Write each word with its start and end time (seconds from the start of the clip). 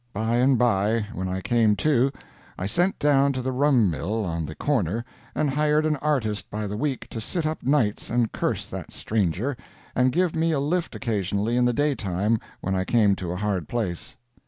By 0.13 0.37
and 0.37 0.57
by, 0.57 1.05
when 1.13 1.27
I 1.27 1.41
came 1.41 1.75
to, 1.75 2.11
I 2.57 2.65
sent 2.65 2.97
down 2.97 3.33
to 3.33 3.41
the 3.43 3.51
rum 3.51 3.87
mill 3.91 4.25
on 4.25 4.47
the 4.47 4.55
corner 4.55 5.05
and 5.35 5.47
hired 5.51 5.85
an 5.85 5.97
artist 5.97 6.49
by 6.49 6.65
the 6.65 6.75
week 6.75 7.07
to 7.09 7.21
sit 7.21 7.45
up 7.45 7.61
nights 7.61 8.09
and 8.09 8.31
curse 8.31 8.67
that 8.71 8.91
stranger, 8.91 9.55
and 9.95 10.11
give 10.11 10.35
me 10.35 10.53
a 10.53 10.59
lift 10.59 10.95
occasionally 10.95 11.55
in 11.55 11.65
the 11.65 11.71
daytime 11.71 12.39
when 12.61 12.73
I 12.73 12.83
came 12.83 13.15
to 13.17 13.31
a 13.31 13.35
hard 13.37 13.67
place. 13.69 14.17